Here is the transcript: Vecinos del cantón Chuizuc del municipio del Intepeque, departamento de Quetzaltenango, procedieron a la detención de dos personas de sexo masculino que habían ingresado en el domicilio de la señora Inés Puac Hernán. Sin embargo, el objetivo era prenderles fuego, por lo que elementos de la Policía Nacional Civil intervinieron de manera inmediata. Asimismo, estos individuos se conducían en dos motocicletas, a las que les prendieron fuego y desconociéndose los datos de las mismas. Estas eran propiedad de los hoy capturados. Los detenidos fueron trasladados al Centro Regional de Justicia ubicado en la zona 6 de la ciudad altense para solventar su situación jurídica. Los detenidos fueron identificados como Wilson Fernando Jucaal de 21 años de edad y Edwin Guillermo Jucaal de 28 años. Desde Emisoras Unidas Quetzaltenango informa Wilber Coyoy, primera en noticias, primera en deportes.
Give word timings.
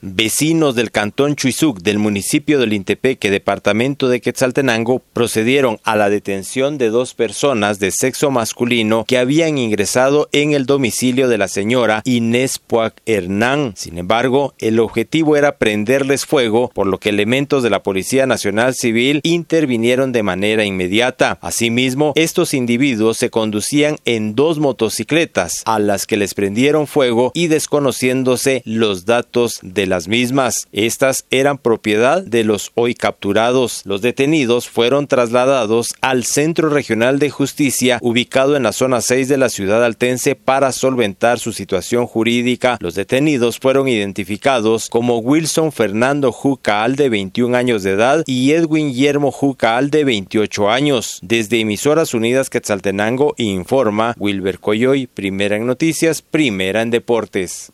Vecinos 0.00 0.76
del 0.76 0.92
cantón 0.92 1.34
Chuizuc 1.34 1.80
del 1.80 1.98
municipio 1.98 2.60
del 2.60 2.72
Intepeque, 2.72 3.32
departamento 3.32 4.08
de 4.08 4.20
Quetzaltenango, 4.20 5.02
procedieron 5.12 5.80
a 5.82 5.96
la 5.96 6.08
detención 6.08 6.78
de 6.78 6.90
dos 6.90 7.14
personas 7.14 7.80
de 7.80 7.90
sexo 7.90 8.30
masculino 8.30 9.04
que 9.08 9.18
habían 9.18 9.58
ingresado 9.58 10.28
en 10.30 10.52
el 10.52 10.66
domicilio 10.66 11.26
de 11.26 11.36
la 11.36 11.48
señora 11.48 12.02
Inés 12.04 12.60
Puac 12.60 12.94
Hernán. 13.06 13.72
Sin 13.74 13.98
embargo, 13.98 14.54
el 14.58 14.78
objetivo 14.78 15.34
era 15.34 15.56
prenderles 15.56 16.26
fuego, 16.26 16.70
por 16.72 16.86
lo 16.86 16.98
que 17.00 17.08
elementos 17.08 17.64
de 17.64 17.70
la 17.70 17.82
Policía 17.82 18.24
Nacional 18.24 18.76
Civil 18.76 19.18
intervinieron 19.24 20.12
de 20.12 20.22
manera 20.22 20.64
inmediata. 20.64 21.40
Asimismo, 21.42 22.12
estos 22.14 22.54
individuos 22.54 23.16
se 23.16 23.30
conducían 23.30 23.96
en 24.04 24.36
dos 24.36 24.60
motocicletas, 24.60 25.62
a 25.64 25.80
las 25.80 26.06
que 26.06 26.16
les 26.16 26.34
prendieron 26.34 26.86
fuego 26.86 27.32
y 27.34 27.48
desconociéndose 27.48 28.62
los 28.64 29.04
datos 29.04 29.58
de 29.60 29.87
las 29.88 30.08
mismas. 30.08 30.68
Estas 30.72 31.26
eran 31.30 31.58
propiedad 31.58 32.22
de 32.22 32.44
los 32.44 32.72
hoy 32.74 32.94
capturados. 32.94 33.82
Los 33.84 34.02
detenidos 34.02 34.68
fueron 34.68 35.06
trasladados 35.06 35.94
al 36.00 36.24
Centro 36.24 36.68
Regional 36.68 37.18
de 37.18 37.30
Justicia 37.30 37.98
ubicado 38.02 38.56
en 38.56 38.62
la 38.62 38.72
zona 38.72 39.00
6 39.00 39.28
de 39.28 39.38
la 39.38 39.48
ciudad 39.48 39.84
altense 39.84 40.34
para 40.34 40.72
solventar 40.72 41.38
su 41.38 41.52
situación 41.52 42.06
jurídica. 42.06 42.78
Los 42.80 42.94
detenidos 42.94 43.58
fueron 43.58 43.88
identificados 43.88 44.88
como 44.88 45.18
Wilson 45.18 45.72
Fernando 45.72 46.32
Jucaal 46.32 46.96
de 46.96 47.08
21 47.08 47.56
años 47.56 47.82
de 47.82 47.92
edad 47.92 48.22
y 48.26 48.52
Edwin 48.52 48.88
Guillermo 48.88 49.30
Jucaal 49.30 49.90
de 49.90 50.04
28 50.04 50.70
años. 50.70 51.18
Desde 51.22 51.60
Emisoras 51.60 52.14
Unidas 52.14 52.50
Quetzaltenango 52.50 53.34
informa 53.38 54.14
Wilber 54.18 54.58
Coyoy, 54.58 55.06
primera 55.06 55.56
en 55.56 55.66
noticias, 55.66 56.22
primera 56.22 56.82
en 56.82 56.90
deportes. 56.90 57.72